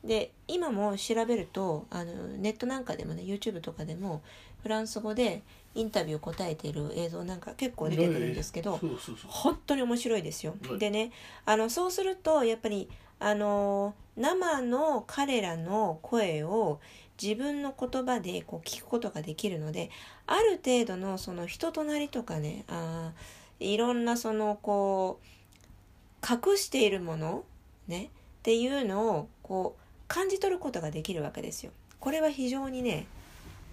[0.04, 4.22] で今も調べるとあのネットなんかでもね YouTube とかでも
[4.62, 5.42] フランス語で
[5.74, 8.80] インタビュー答えている映像なんか結構出てくるんですけど
[9.26, 10.54] 本当に面白いですよ。
[10.68, 11.10] はいでね
[11.44, 12.88] あのそうするとやっぱり
[13.20, 16.80] あの生の彼らの声を
[17.20, 19.90] 自分の言葉でこう聞くことができるので
[20.26, 23.12] ある程度のその人となりとかねあ
[23.60, 27.44] いろんなそのこう隠しているもの
[27.88, 28.08] ねっ
[28.42, 31.72] ていうのをこう感じ取ることができるわけですよ。
[32.00, 33.06] これは非常にね、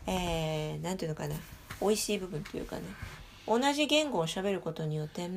[0.08, 1.36] えー、て言うのかな
[1.80, 2.82] 美味しい部分というかね
[3.48, 5.30] 同じ言語を喋ることによって、こ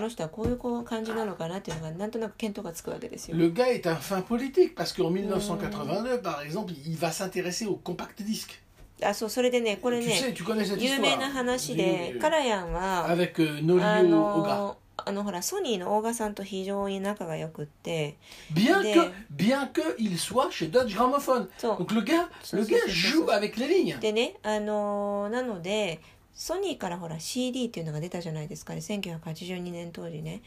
[0.00, 3.36] の人はこういうこう感じなのかなっていうのがなんとなく見当がつくわけですよ。
[3.36, 8.22] Le gars est un fin politique parce qu'en 1982, par exemple, il va s'intéresser au compact
[8.22, 8.62] disque.
[9.02, 14.08] あそうそれでねこれね sais, tu cette 有名な話でカラヤンは avec euh, あ Norio.
[14.08, 18.16] のあのほらソニーのオーガさんと非常に仲が良くって
[18.54, 21.48] Bien que, bien que il soit chez Dodge Gramophone.
[21.60, 23.98] Donc le gars, le gars joue avec les lignes.
[24.00, 26.00] でねあのーなので
[26.36, 28.80] ソニーからほら CD っていうのが出たじゃないですかね。
[28.80, 30.42] 1982年当時ね。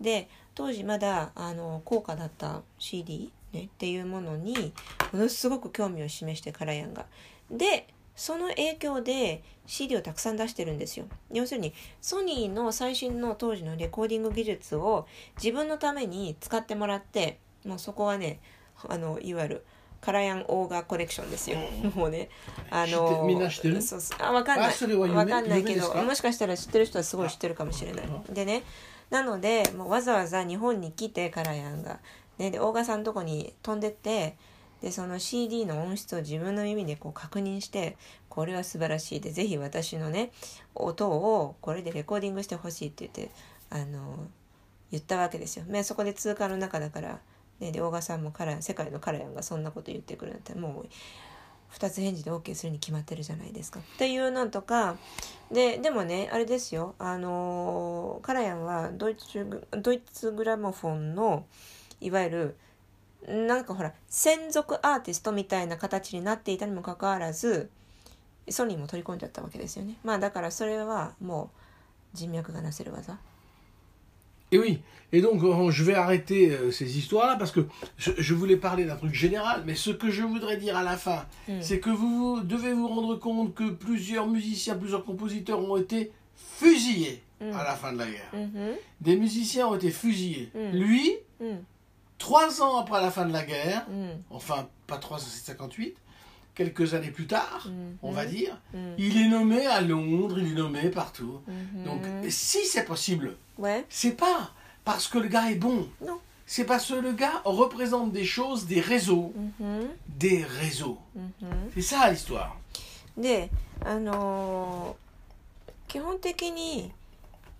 [0.00, 4.72] で当時まだあの高価だった CD、ね、っていうものに
[5.12, 7.04] ものすごく興味を示してカラヤンが。
[7.50, 11.06] でその影響で CD をたくさん出してるんですよ。
[11.30, 18.40] 要するにソニーの最新の当時のレコーディング技術を自分のために使ってもらってもうそこはね
[18.88, 19.64] あのいわゆる
[20.04, 21.58] カラヤンオーガコレクションですよ、
[21.94, 22.28] もうね。
[22.70, 23.80] あのてみんな知ってる？
[23.80, 24.68] そうあわかんない。
[24.68, 25.18] あそれは有名？
[25.18, 28.06] わかんないけどもしかしたら知ってる人はすごい知ってるかもしれない。
[28.30, 28.62] でね。
[29.10, 32.00] なのでもうわざわざ日本に来てカラヤンが、
[32.38, 34.34] ね、で大賀さんのとこに飛んでって
[34.82, 37.96] でその CD の音質を自分の耳でこう確認して
[38.28, 40.32] これは素晴らしいでぜひ私のね
[40.74, 43.34] 音をこれでレコーディングしてほしいって言って
[43.70, 44.26] あの
[44.90, 45.64] 言ったわけですよ。
[45.66, 47.20] ね、そこで通貨の中だから、
[47.60, 50.88] ね、で大賀さんもカラ世界のカラヤンがそんなこと言ってくるなんてもう
[51.74, 53.80] 2つ返事で OK するに決まってるじゃないですか。
[53.80, 54.96] っていうなんとか
[55.50, 61.46] ででもねあれですよあのカラヤンはドイツドイツグラモフォンの
[62.00, 62.56] いわゆる
[63.28, 67.70] なんかほら専属アーティストみたいな形になっていたにもかかわらず
[68.48, 69.96] ソニーも取り込んじゃったわけですよね。
[70.04, 71.50] まあだからそれはも
[72.12, 73.18] う人脈がなせる技。
[74.54, 74.78] Et oui,
[75.10, 78.94] et donc euh, je vais arrêter euh, ces histoires-là parce que je, voulais parler d'un
[78.94, 81.60] truc général, mais ce que je voudrais dire à la fin, hmm.
[81.60, 87.20] c'est que vous, devez vous rendre compte que plusieurs musiciens, plusieurs compositeurs ont été fusillés
[87.40, 87.52] hmm.
[87.52, 88.30] à la fin de la guerre.
[88.32, 88.74] Hmm.
[89.00, 90.52] Des musiciens ont été fusillés.
[90.72, 91.16] Lui,
[92.18, 93.88] trois ans après la fin de la guerre,
[94.30, 95.96] enfin pas trois ans, c'est 58,
[96.55, 97.97] quelques années plus tard, Mhm.
[98.03, 101.41] on va dire, うん、 il est nommé à Londres, il est nommé partout.
[101.47, 104.51] うん、 Donc si c'est possible, ouais, c'est pas
[104.83, 105.87] parce que le gars est bon.
[106.05, 106.19] Non.
[106.45, 109.31] C'est parce que le gars représente des choses, des réseaux.
[109.35, 110.97] うんふん Des réseaux.
[111.15, 112.53] うんふん C'est ça l'histoire.
[113.17, 113.49] で
[113.85, 115.09] あのー
[115.87, 116.91] 基本的に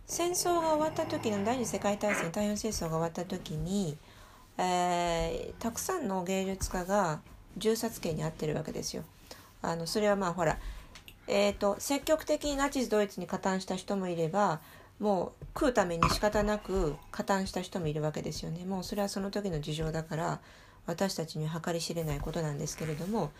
[0.06, 3.96] 戦争が終わった時の第二次世界大戦太平洋戦争が終わった時に、
[4.58, 7.22] えーたくさんの芸術家が
[7.57, 9.05] 銃殺刑に遭ってるわけですよ。
[9.62, 10.59] あのそれはまあほら、
[11.27, 14.61] えー、と積極的にナチスドイツに加担した人もいれば
[15.01, 18.64] もう食うために仕方なく加担した人もいるわけですよね。
[18.64, 20.40] もうそれはその時の事情だから
[20.87, 23.31] 私たちには計り知れないことなんですけれども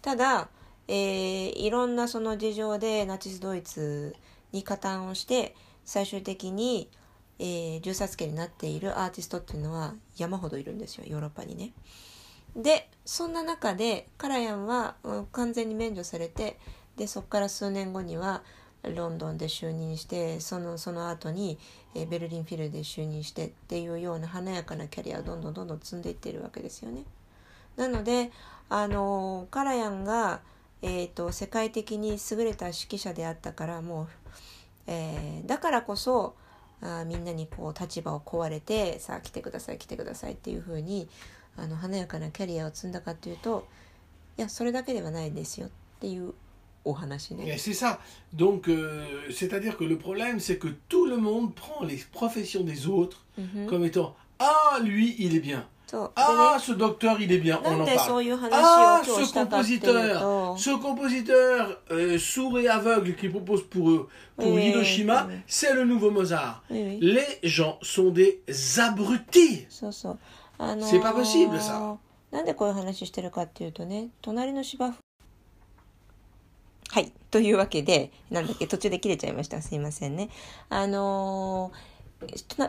[0.00, 0.48] ただ、
[0.88, 4.16] えーいろんなその事情でナチスドイツ
[4.52, 6.88] に加担をして最終的に、
[7.38, 11.72] えー銃殺刑になっているアーティストっていうのは山ほどいるんですよヨーロッパにね。
[12.56, 14.94] でそんな中でカラヤンは、
[15.32, 16.58] 完全に免除されて
[16.96, 18.42] でそこから数年後には
[18.82, 21.58] ロンドンで就任してそのその後に、
[21.94, 27.04] ベルリンフィルで就任してっていうような華やかなキャリアをどんどんどんどん積んでいっているわけですよね。
[27.76, 28.30] なので
[28.68, 30.40] あのカラヤンが、
[30.82, 34.08] えー、と世界的に優れた指揮者であったからもう、
[34.86, 36.34] えーだからこそ
[36.80, 41.08] あみんなにこう立場を壊れてさあ来てください来てくださいっていう風に
[41.57, 43.67] あの華やかなキャリアを積んだかっていうと
[44.37, 46.33] いやそれだけではないですよっていう
[46.85, 47.43] お話ね。
[47.45, 47.99] Et c'est ça.
[48.33, 52.87] Donc, euh, c'est-à-dire que le problème, c'est que tout le monde prend les professions des
[52.87, 55.65] autres うんふん comme étant Ah, lui, il est bien.
[55.87, 57.57] そう Ah, ce docteur, il est bien.
[57.61, 58.23] で On ね、な en んでそう parle.
[58.23, 63.63] いう話 Ah, を今日 ce したかっていう compositeur, と ce compositeur euh, sourd et aveugle qui propose
[63.69, 64.07] pour eux,
[64.37, 65.35] pour Oui, Hiroshima, oui.
[65.47, 66.63] c'est le nouveau Mozart.
[66.71, 68.39] うい Les gens sont des
[68.79, 69.67] abrutis.
[70.58, 71.96] あの ça.
[72.30, 74.98] なんでこういう話してるかっていうとね、隣の芝生。
[76.90, 77.12] はい。
[77.30, 79.62] というわけで、なんだっけ、途中で切れちゃいました。
[79.62, 80.30] すいませんね。
[80.68, 81.94] あのー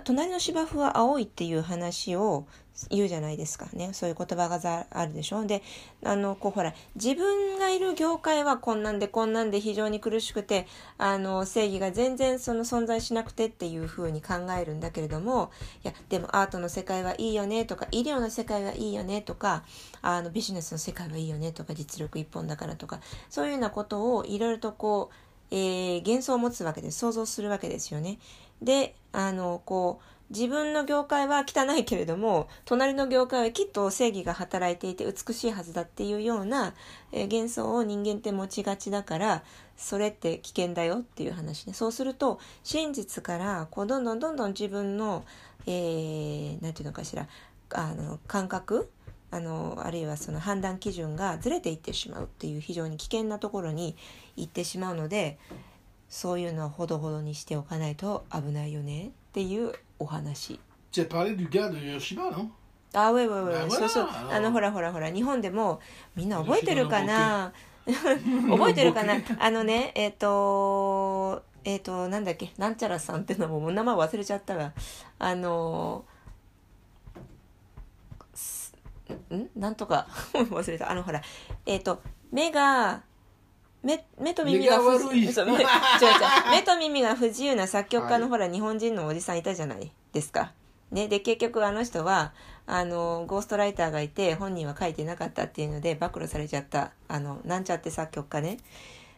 [0.03, 2.45] 隣の芝生は青いっていう話を
[2.89, 3.91] 言うじゃないですかね。
[3.93, 5.45] そういう言葉があるでしょ。
[5.45, 5.63] で、
[6.03, 15.51] あの、こうほら、自分がいる業界はこんなんでこんなんで非常に苦しくて、あの、正義が全然その存在しなくてっていう風に考えるんだけれども、
[15.83, 19.63] いや、でもアートの世界はいいよねとか、医療の世界はいいよねとか、
[20.01, 25.15] あの、ビジネスの世界はいいよねとか、実力一本だからとか、そういうようなことをいろいろとこう、
[25.51, 26.91] えー幻想を持つわけで。
[26.91, 28.17] 想像するわけですよね。
[28.61, 36.73] で、あの、こう、自分の業界は汚いけれども、隣の業界はきっと正義が働いていて美しいはずだっていうような、
[37.11, 39.43] えー幻想を人間って持ちがちだから、
[39.77, 41.73] それって危険だよっていう話ね。
[41.73, 45.25] そうすると、真実から、こう、どんどんどんどん自分の、
[45.67, 47.27] えー、ていうのかしら、
[47.71, 48.89] あの、感覚
[49.35, 53.97] あのあるいはその判断基準がずれていってしまうっていう非常に危険なところに
[54.37, 55.37] 行ってしまうので
[56.07, 60.61] そういうのはほどほどにしておかないと危ないよねっていうお話。
[60.93, 62.47] Tu as parlé du gars de Hiroshima, non?
[62.93, 64.07] あ、ウェイウェイウェイ、あそうそう。
[64.31, 65.81] あの、ほらほらほら、日本でも、
[66.15, 67.51] みんな 覚えてるかな？
[67.85, 69.15] 覚えてるかな？
[69.37, 74.71] あのね、えっ、と、えっ、と、なんだっけ、なんちゃらさんってのも、もう名前忘れちゃったわ。
[75.19, 76.05] あの、
[78.33, 78.73] す
[79.33, 79.49] ん？
[79.59, 80.89] なんとか、 忘れた。
[80.89, 81.21] あの、ほら、
[81.65, 83.03] えっ、と、目が、
[83.85, 85.67] 目目と耳が不目が悪いそう目違う違う
[86.51, 90.53] 目と耳が不自由な作曲家のほら日本人のおじさんいたじゃないですか。
[90.91, 92.31] ね、で結局あの人は
[92.67, 98.57] あのゴーストライターがいて本人は書いてなかったっていうので暴露されちゃったあのなんちゃって作曲家ね。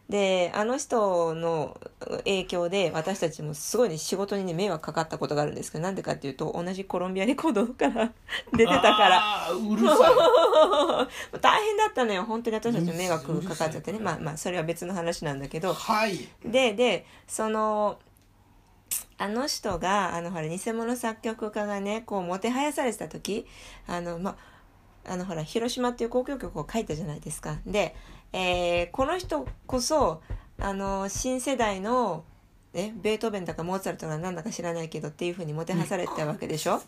[0.10, 1.78] であの人の
[2.20, 8.12] 影響で私たちもすごいね仕事にね迷惑かかったことがあるんですけどなんでかっていうと同じコロンビアレコードから
[8.56, 9.22] 出てたから。
[9.22, 11.08] Ah, Urusai.
[11.42, 16.30] 大変だったのよ本当に私たちも迷惑うるさいかかっちゃってねまあまあそれは別の話なんだけど Hai.
[16.46, 18.00] ででその
[19.18, 23.46] あの人があのほら偽物作曲家がねこうもてはやされてた時
[23.88, 24.58] あのまあ
[25.08, 27.96] あのほら広島っていう交響曲を書いたじゃないですかで、
[28.34, 30.22] えーこの人こそ
[30.60, 32.24] あの新世代の
[32.74, 36.82] えベートーベンだかモーツァルトが何だか知らないけどっていうふうにもてはされたわけでしょ？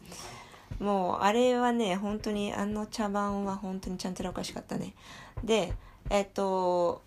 [0.80, 4.93] もうあれはね本当にあの茶番は本当にちゃんとおかしかったね。
[5.43, 5.73] で
[6.10, 7.02] えっと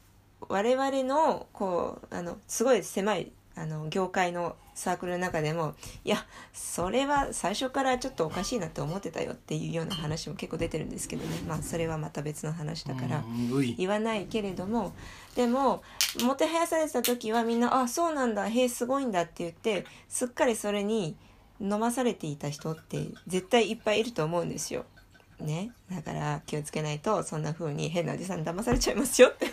[0.48, 13.22] 我々のこうあのすごい狭いあの業界のサークルの中でもいやそれは最初からちょっとおかしいなって思ってたよっていうような話も結構出てるんですけどねまあそれはまた別の話だから。
[13.22, 13.76] Mm.
[13.76, 14.94] 言わないけれども
[15.34, 15.82] でも
[16.22, 21.16] もてはやされてた時はみんな「あそうなんだへえすごいんだ」って言ってすっかりそれに
[21.60, 24.84] 飲まされていた人って絶対いっぱいいると思うんですよ。
[25.40, 29.46] ね、だから気をつけないとそんな風に変なおじさんに騙されちゃいますよって。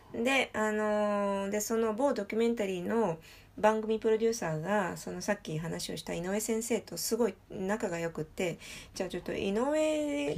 [0.13, 3.17] であのーでその某ドキュメンタリーの
[3.57, 8.57] 番組プロデューサーがそのさっき話をした井上先生とすごい仲が良くって
[8.95, 10.33] じゃあちょっと井上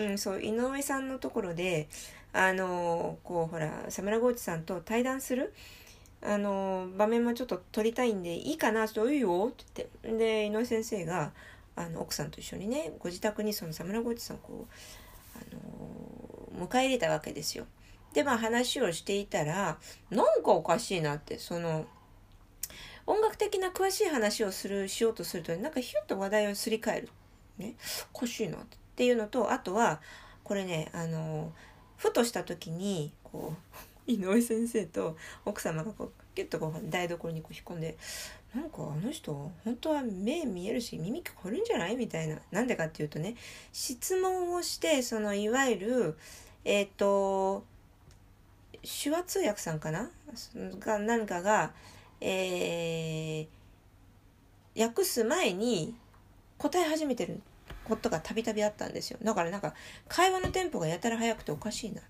[0.00, 1.88] うん、そう井上さんのところで
[2.32, 5.54] あのこうほらサムラゴーチさんと対談する
[6.22, 11.32] あの場面もちょっと撮りたいんでいいかなちょっといいよって言ってで井上先生が
[11.76, 17.66] あの奥さんと一緒にねご自宅にそのサムラゴーチさんをこうあの迎え入れたわけですよ。
[18.16, 19.76] でまあ話をしていたら
[20.08, 21.84] なんかおかしいなってその
[23.06, 27.10] 音楽的な詳しい話をするしようとするとなんかヒュッと話題をすり替える。
[27.58, 27.74] ね。
[28.14, 28.60] おかしいなっ
[28.96, 29.04] て。
[29.04, 30.00] いうのとあとは
[30.44, 31.52] これねあの
[31.98, 33.52] ふとした時にこ
[34.08, 37.98] う 井上先生と奥様がこうギュッとこう台所にこう引っ込んで
[38.54, 41.96] なんかあの人本当は目見えるし耳聞こえるんじゃない？
[41.96, 42.40] みたいな。
[42.50, 43.36] なんでかっていうとね
[43.74, 46.18] 質問をしてそのいわゆる
[46.64, 47.66] えっ、と
[48.86, 50.10] 手話通訳さんかな？
[50.78, 51.72] が何かが
[52.20, 55.94] えー訳す前に
[56.58, 57.40] 答え始めてる
[57.84, 59.18] ことがたびたびあったんですよ。
[59.22, 59.74] だからなんか
[60.06, 62.04] 会話のテンポがやたら速くておかしいなっ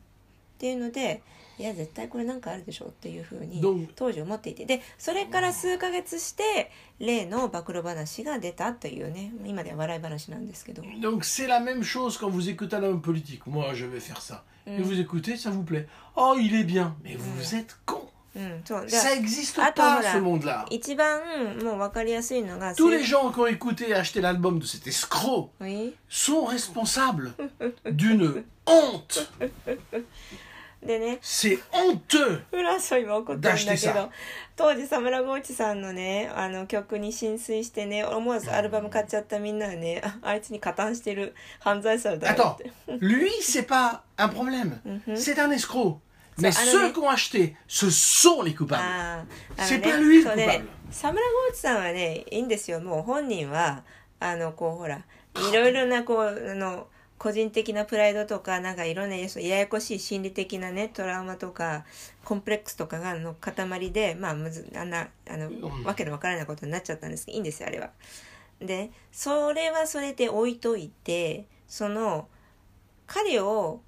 [0.59, 1.23] ていうので
[1.59, 3.61] いや絶対これなんかあるでしょっていうふうに
[3.97, 13.47] 当時思っていてでそれから数ヶ月して例の暴露話が出たというね今では笑い話なんですけど Donc c'est la même chose quand vous écoutez un homme politique.
[13.47, 14.45] Moi je vais faire ça.
[14.67, 15.87] Et vous écoutez, ça vous plaît.
[16.17, 16.97] Oh il est bien.
[17.05, 18.03] Mais vous êtes con.
[18.35, 20.67] うんそうで Ça existe Attends, pas ce monde-là.
[20.71, 21.23] 一番
[21.65, 25.95] もう分かりやすいのが Tous les gens qui ont écouté et acheté l'album de cet escroc Oui.
[26.09, 27.33] sont responsables
[27.91, 29.31] d'une honte.
[30.85, 32.43] でね C'est honteux.
[32.51, 34.11] フランスは今怒ってるんだけど
[34.57, 42.73] 当時サムラゴーチさんのねあの曲に浸水してね思わずアルバム買っちゃったみんなはねあ あいつに加担してる犯罪者だよ Attends, って。
[43.01, 44.79] lui, c'est pas un problème.
[45.17, 45.99] C'est un escroc.
[46.39, 48.83] Mais ceux qui ont acheté, ce sont les coupables.
[49.57, 50.77] C'est pas lui le そうね coupable.
[50.91, 53.83] サムラゴーチさんはねいいんですよもう本人は
[54.21, 56.87] あのこうほらいろいろなこうあの
[57.19, 61.85] 個人的なプライドとかなんかいろんなややこしい心理的なねトラウマとか
[62.25, 67.91] コンプレックスとかがの塊でまあむずあんなあのんわけのわからないことになっちゃったんですけどいいんですよあれは。
[68.61, 72.29] でそれはそれで置いといてその
[73.07, 73.81] 彼を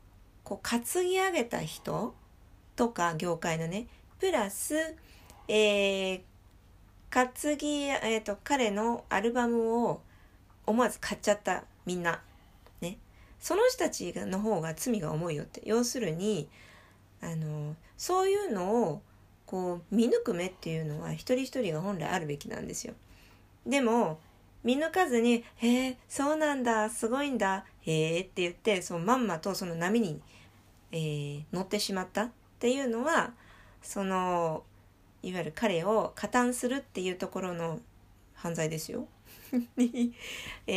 [0.44, 2.14] こう担ぎ上げた人
[2.76, 3.86] とか業界のね
[4.18, 4.74] プラス、
[5.48, 6.20] えー、
[7.10, 10.00] 担ぎ、えー、と彼のアルバムを
[10.66, 12.18] 思わず買っちゃったみんなね
[13.40, 16.48] その人たちの方が罪が重いよって要するに
[17.20, 19.02] あのそういうのを
[19.46, 22.94] こう見抜く目っていうのは一人一人が本来あるべきなんですよ
[23.66, 24.20] でも
[24.64, 30.20] 見抜かずに「へえそうなんだすごいんだへえ」って言ってそのまんまとその波に、
[30.92, 33.32] えー乗ってしまったっていうのは
[33.82, 34.64] その
[35.22, 37.80] いわゆる彼を加担するっていうところの
[38.34, 39.06] 犯罪ですよ。
[39.76, 40.12] に、
[40.66, 40.72] え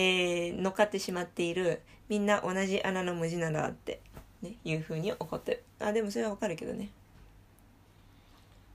[0.49, 4.00] ー乗っかってしまっている みんな同じ穴の無地なんだって、
[4.42, 6.88] ね、いうふうに怒ってるあでもそれはわかるけどね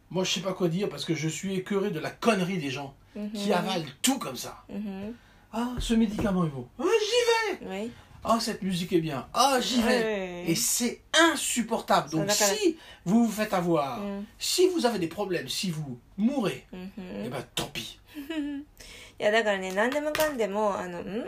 [0.10, 2.70] Moi, je sais pas quoi dire parce que je suis écœuré de la connerie des
[2.70, 2.94] gens
[3.34, 4.64] qui avalent tout comme ça.
[4.70, 5.16] うんふん
[5.54, 6.68] Ah, ce médicament est bon.
[6.80, 7.68] Ah, j'y vais.
[7.68, 7.92] はい、
[8.24, 9.26] Ah, cette musique est bien.
[9.34, 9.88] Ah, j'y vais.
[9.88, 10.46] Ouais.
[10.48, 12.10] Et c'est insupportable.
[12.10, 12.58] Donc, Ça, d'accord.
[12.58, 14.24] si vous vous faites avoir, Mm.
[14.38, 18.00] si vous avez des problèmes, si vous mourrez, うんふん eh ben tant pis.
[19.19, 21.03] やだからね何でもかんでもあのん？
[21.07, 21.25] ん？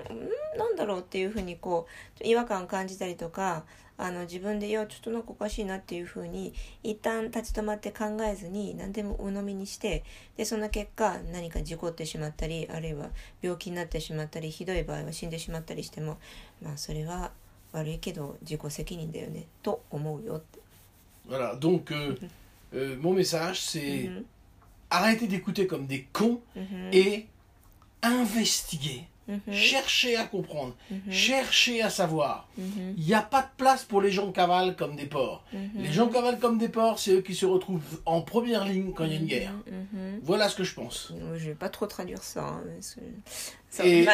[0.57, 1.87] なんだろうっていうふうにこ
[2.21, 3.65] う違和感を感じたりとか
[3.97, 6.53] あの自分でいやちょっとなんかおかしいなっていうふうに
[6.85, 10.05] 一旦立ち止まって考えずに何でも鵜呑みにして
[10.37, 13.09] でその結果何か事故ってしまったりあるいは
[13.43, 16.19] 病気になってしまったりひどい場合は死んでしまったりしても
[16.63, 17.33] まあそれは
[17.73, 20.59] 悪いけど自己責任だよねと思うよって。
[21.29, 22.17] Voilà, donc euh,
[22.73, 24.25] euh, mon message c'est Mhm.
[24.91, 26.91] arrêtez d'écouter comme des cons Mhm.
[26.93, 27.27] et
[28.03, 29.41] investiguer, mhm.
[29.53, 31.11] chercher à comprendre, mhm.
[31.11, 32.49] chercher à savoir.
[32.57, 32.95] Mhm.
[32.97, 35.45] Il n'y a pas de place pour les gens cavalent comme des porcs.
[35.75, 39.05] Les gens cavalent comme des porcs, c'est eux qui se retrouvent en première ligne quand
[39.05, 39.55] il y a une guerre.
[40.23, 41.13] Voilà ce que je pense.
[41.13, 42.45] Euh, je ne vais pas trop traduire ça.
[42.45, 42.63] Hein,
[43.77, 43.87] que...
[43.87, 44.05] Et...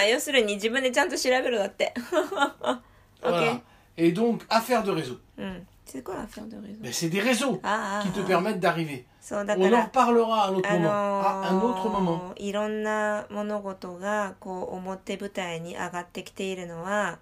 [3.22, 3.62] voilà.
[3.97, 5.20] Et donc, affaire de réseau.
[5.39, 5.61] Hmm.
[5.85, 6.78] C'est quoi affaire de réseau?
[6.80, 8.26] Ben, C'est des réseaux ah, ah, qui te ah.
[8.26, 9.07] permettent d'arriver.
[9.25, 9.87] そうだから、
[11.49, 12.35] あ.の moment.
[12.37, 17.18] いろんな物事がこう表舞台に上がってきているのは、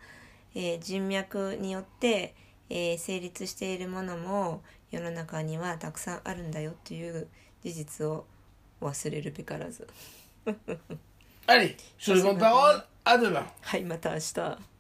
[0.57, 2.35] えー人脈によって、
[2.69, 7.29] えー成立しているものも世の中にはたくさんあるんだよっていう
[7.63, 8.27] 事実を
[8.81, 9.87] 忘れるべからず。
[13.63, 14.72] はい、また明日。